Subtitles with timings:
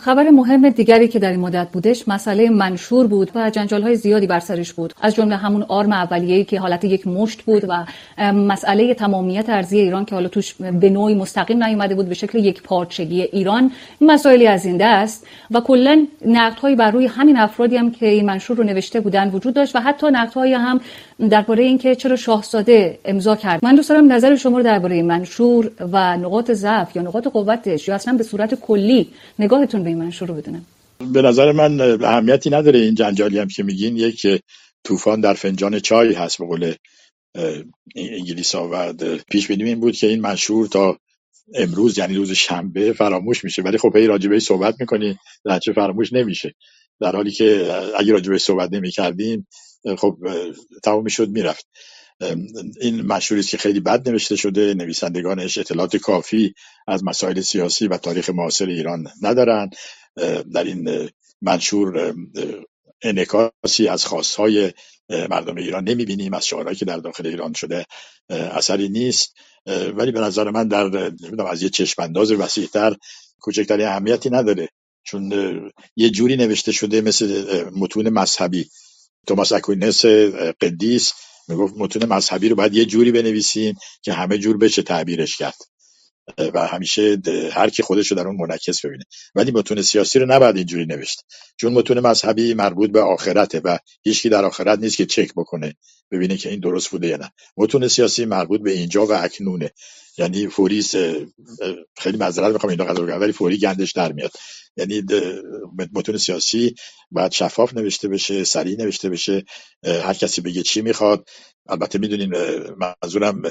[0.00, 4.26] خبر مهم دیگری که در این مدت بودش مسئله منشور بود و جنجال های زیادی
[4.26, 4.94] بر سرش بود.
[5.00, 7.84] از جمله همون آرم اولیه‌ای که حالت یک مشت بود و
[8.32, 12.62] مسئله تمامیت ارزی ایران که حالا توش به نوعی مستقیم نیومده بود به شکل یک
[12.62, 13.70] پارچگی ایران.
[14.00, 18.56] مسائلی از این دست و کلا نقدهایی بر روی همین افرادی هم که این منشور
[18.56, 20.80] رو نوشته بودن وجود داشت و حتی نقدهایی هم
[21.30, 23.64] درباره اینکه چرا شاهزاده امضا کرد.
[23.64, 27.94] من دوست دارم نظر شما رو درباره منشور و نقاط ضعف یا نقاط قوتش یا
[27.94, 29.08] اصلا به صورت کلی
[29.38, 30.66] نگاهتون به این منشور رو بدونم.
[31.12, 33.96] به نظر من اهمیتی نداره این جنجالی هم که میگین.
[33.96, 34.26] یک
[34.84, 36.74] طوفان در فنجان چای هست به قول
[37.96, 38.92] انگلیس ها.
[39.30, 40.98] پیش بینیم این بود که این منشور تا
[41.54, 43.62] امروز یعنی روز شنبه فراموش میشه.
[43.62, 45.18] ولی خب هی راجبه صحبت می‌کنی
[45.62, 46.54] چه فراموش نمیشه.
[47.00, 49.46] در حالی که اگه راجبه صحبت نمی‌کردیم
[49.98, 50.16] خب
[50.84, 51.68] تمام می‌شد می‌رفت.
[52.80, 54.74] این منشوری که خیلی بد نوشته شده.
[54.74, 56.54] نویسندگانش اطلاعات کافی
[56.86, 59.70] از مسائل سیاسی و تاریخ معاصر ایران ندارن
[60.52, 61.10] در این
[61.42, 62.14] منشور
[63.02, 64.72] انعکاسی از خواستهای
[65.10, 67.86] مردم ایران نمی‌بینیم از شعارهایی که در داخل ایران شده
[68.30, 69.34] اثری نیست.
[69.94, 71.12] ولی به نظر من در
[71.48, 72.96] از یه چشمانداز وسیعتر
[73.40, 74.68] کوچکترین اهمیتی نداره.
[75.02, 75.32] چون
[75.96, 78.70] یه جوری نوشته شده مثل متون مذهبی.
[79.26, 80.04] توماس اکوینس
[80.60, 81.12] قدیس
[81.48, 85.56] می‌گفت متون مذهبی رو باید یه جوری بنویسین که همه جور بشه تعبیرش کرد.
[86.54, 89.04] و همیشه هر کی خودش رو در اون منعکس ببینه.
[89.34, 91.18] ولی متون سیاسی رو نباید اینجوری نوشت.
[91.56, 95.74] چون متون مذهبی مربوط به آخرته و هیچکی در آخرت نیست که چک بکنه
[96.10, 97.30] ببینه که این درست بوده یا نه.
[97.56, 99.70] متون سیاسی مربوط به اینجا و اکنونه.
[100.18, 100.82] یعنی فوری
[101.98, 104.30] خیلی معذرت می‌خوام اینو قضا ولی فوری گندش در میاد.
[104.78, 105.02] یعنی
[105.92, 106.74] متون سیاسی
[107.10, 109.44] باید شفاف نوشته بشه سریع نوشته بشه
[109.84, 111.28] هر کسی بگه چی می‌خواد.
[111.68, 112.34] البته می‌دونین
[113.02, 113.42] منظورم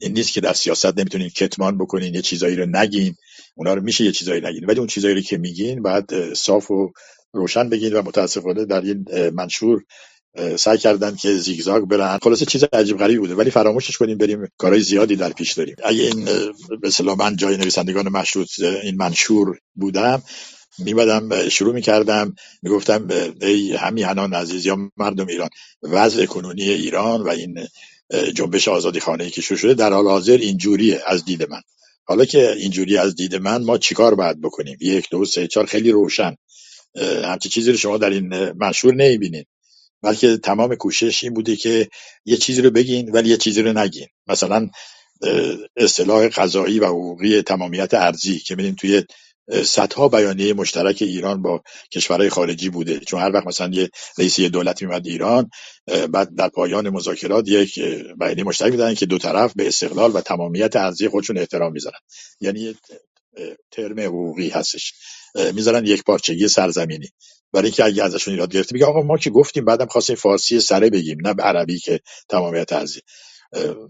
[0.00, 3.14] این نیست که در سیاست نمی‌تونین کتمان بکنین یه چیزایی رو نگین.
[3.54, 4.64] اونا رو میشه یه چیزایی نگین.
[4.64, 6.92] ولی اون چیزایی رو که میگین باید صاف و
[7.32, 9.82] روشن بگین و متاسفانه در این منشور
[10.56, 12.18] سعی کردن که زیگزاگ برن.
[12.22, 13.34] خلاصه چیز عجیب غریبی بوده.
[13.34, 15.76] ولی فراموشش کنیم بریم کارهای زیادی در پیش داریم.
[15.84, 16.24] اگه این
[16.80, 20.22] به من جای نویسندگان مشروط این منشور بودم
[20.78, 23.08] میمدم شروع می‌کردم می‌گفتم
[23.40, 25.48] ای همیهنان عزیز یا مردم ایران
[25.82, 27.66] وضع کنونی ایران و این
[28.34, 31.60] جنبش آزادی خانه که شروع شده در حال حاضر اینجوریه از دید من.
[32.04, 35.90] حالا که اینجوری از دید من ما چیکار باید بکنیم؟ یک دو سه چهار خیلی
[35.90, 36.36] روشن.
[37.24, 39.46] همچی چیزی رو شما در این منشور نمی‌بینید.
[40.02, 41.88] بلکه تمام کوشش این بوده که
[42.24, 44.06] یه چیزی رو بگین ولی یه چیزی رو نگین.
[44.26, 44.70] مثلا
[45.76, 49.02] اصطلاح قضایی و حقوقی تمامیت ارزی که میدین توی
[49.64, 51.62] صدها بیانیه مشترک ایران با
[51.92, 52.98] کشورهای خارجی بوده.
[52.98, 55.50] چون هر وقت مثلا یه رئیس دولت میمد ایران
[56.10, 57.78] بعد در پایان مذاکرات یک
[58.20, 61.98] بیانیه مشترک میدن که دو طرف به استقلال و تمامیت ارزی خودشون احترام می‌ذارن.
[62.40, 62.74] یعنی
[63.70, 64.92] ترم حقوقی هستش.
[65.52, 67.08] می‌ذارن یک پارچگی سرزمینی.
[67.52, 70.90] برای اینکه اگه ازشون ایراد گرفته میگه آقا ما که گفتیم بعدم خواستیم فارسی سره
[70.90, 73.00] بگیم نه عربی که تمامیت ارزی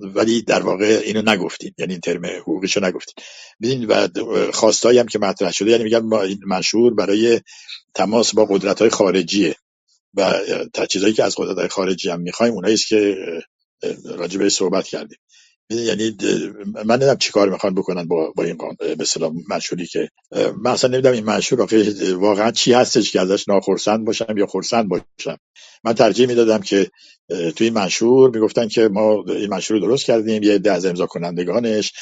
[0.00, 3.24] ولی در واقع اینو نگفتین یعنی این ترم حقوقیشو نگفتین.
[3.62, 4.08] ببین و
[4.52, 7.40] خواستایی هم که مطرح شده یعنی این منشور برای
[7.94, 9.56] تماس با قدرت های خارجیه.
[10.14, 10.34] و
[10.90, 13.16] چیزایی که از قدرت های خارجی هم می‌خوایم اونایی که
[14.04, 15.18] راجبه صحبت کردیم.
[15.70, 16.16] یعنی
[16.84, 20.10] من نمی‌دونم چیکار می‌خوان بکنن با با این به اصطلاح منشوری که
[20.62, 21.66] من اصلا نمی‌دونم این منشور
[22.14, 25.38] واقعا چی هستش که ازش ناخرسند باشم یا خرسند باشم.
[25.84, 26.90] من ترجیح می‌دادم که
[27.28, 31.06] توی این منشور می‌گفتن که ما این منشور رو درست کردیم یه عده از امضا
[31.06, 31.92] کنندگانش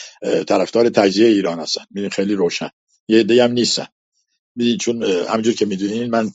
[0.48, 1.82] طرفدار تجزیه ایران هستن.
[1.91, 2.70] میدین خیلی روشن.
[3.08, 3.86] یه عده هم نیستن.
[4.56, 6.31] میدین چون همینجور که می‌دونین من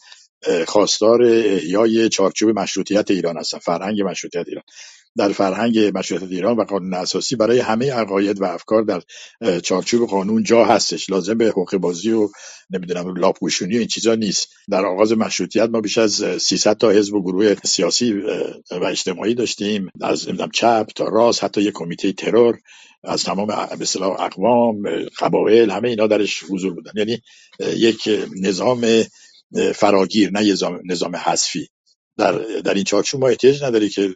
[0.68, 3.60] خواستار احیای چارچوب مشروطیت ایران هستم.
[3.60, 4.64] فرهنگ مشروطیت ایران.
[5.18, 9.02] در فرهنگ مشروطیت ایران و قانون اساسی برای همه عقاید و افکار در
[9.60, 11.10] چارچوب قانون جا هستش.
[11.10, 12.30] لازم به حقوق بازی و
[12.70, 14.48] نمی‌دونم لاپوشونی و این چیزا نیست.
[14.70, 18.14] در آغاز مشروطیت ما بیش از 300 تا حزب و گروه سیاسی
[18.72, 19.88] و اجتماعی داشتیم.
[20.02, 22.60] از نمی‌دونم چپ تا راست حتی یک کمیته ترور
[23.04, 24.84] از تمام به اصطلاح اقوام
[25.20, 26.92] قبایل همه اینا درش حضور بودن.
[26.96, 27.22] یعنی
[27.60, 28.10] یک
[28.42, 28.86] نظام
[29.76, 30.56] فراگیر نه
[30.86, 31.70] نظام حذفی.
[32.20, 32.32] در
[32.62, 34.16] در این چارچوب ما احتیاج نداری که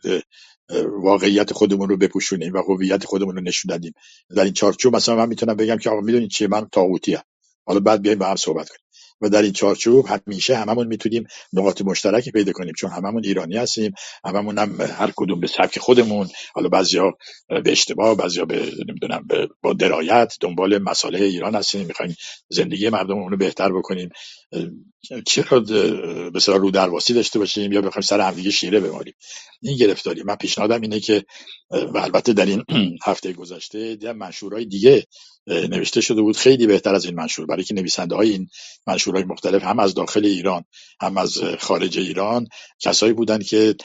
[1.03, 3.93] واقعیت خودمون رو بپوشونیم و هویت خودمون رو نشون دادیم.
[4.35, 7.17] در این چارچوب مثلا من می‌تونم بگم که آقا می‌دونید چیه؟ من طاغوتی
[7.65, 8.79] حالا بعد بیایم با هم صحبت کنیم.
[9.21, 11.23] و در این چارچوب همیشه هممون می‌تونیم
[11.53, 13.93] نقاط مشترکی پیدا کنیم چون هممون ایرانی هستیم
[14.25, 17.11] هممون هم هر کدوم به سبک خودمون حالا بعضیا
[17.63, 19.27] به اشتباه بعضیا به نمی‌دونم
[19.61, 22.15] با درایت دنبال مسائل ایران هستیم می‌خوایم
[22.49, 24.09] زندگی مردم رو بهتر بکنیم.
[25.27, 25.59] چرا
[26.29, 29.13] به سر رو درواسی داشته باشیم یا بخوایم سر همدیگه شیره بمالیم
[29.61, 31.25] این گرفتاری من پیشنهادم اینه که
[31.71, 32.63] و البته در این
[33.05, 35.05] هفته گذشته دیدم منشورهای دیگه
[35.47, 36.37] نوشته شده بود.
[36.37, 37.45] خیلی بهتر از این منشور.
[37.45, 38.49] برای که نویسنده های این
[38.87, 40.63] منشورهای مختلف هم از داخل ایران
[41.01, 42.47] هم از خارج ایران
[42.79, 43.75] کسایی بودن که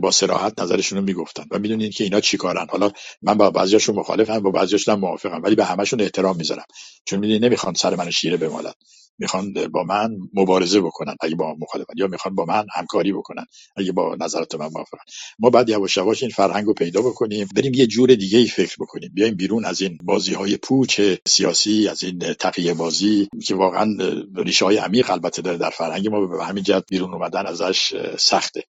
[0.00, 1.44] با سراحت نظرشون رو می‌گفتن.
[1.50, 2.90] و می‌دونین که اینا چیکارن حالا
[3.22, 6.66] من با بعضیاشون مخالفم با بعضیاشون موافقم ولی به همشون احترام می‌ذارم.
[7.06, 8.72] چون می‌دونین نمی‌خوان سر من شیره بمالن.
[9.18, 11.16] می‌خوان با من مبارزه بکنن.
[11.20, 13.46] اگه با مخالفن یا می‌خوان با من همکاری بکنن.
[13.76, 15.04] اگه با نظرات من موافقن.
[15.38, 17.48] ما بعد یواش یواش این فرهنگ رو پیدا بکنیم.
[17.56, 19.10] بریم یه جور دیگه ای فکر بکنیم.
[19.14, 23.96] بیایم بیرون از این بازی های پوچ سیاسی از این تقیه بازی که واقعا
[24.36, 26.26] ریشه های عمیق البته داره در فرهنگ ما.
[26.26, 28.64] به همین جهت بیرون اومدن ازش سخته.